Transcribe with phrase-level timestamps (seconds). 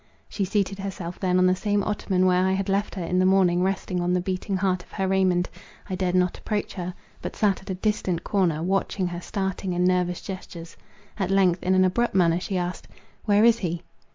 [0.27, 3.25] She seated herself then on the same ottoman where I had left her in the
[3.27, 5.47] morning resting on the beating heart of her Raymond;
[5.91, 9.85] I dared not approach her, but sat at a distant corner, watching her starting and
[9.85, 10.75] nervous gestures.
[11.19, 12.87] At length, in an abrupt manner she asked,
[13.25, 13.83] "Where is he?"